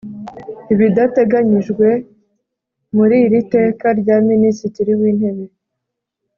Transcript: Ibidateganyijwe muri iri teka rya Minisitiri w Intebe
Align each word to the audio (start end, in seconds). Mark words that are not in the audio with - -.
Ibidateganyijwe 0.73 1.87
muri 2.95 3.15
iri 3.25 3.39
teka 3.53 3.87
rya 3.99 4.17
Minisitiri 4.29 4.91
w 4.99 5.01
Intebe 5.11 5.45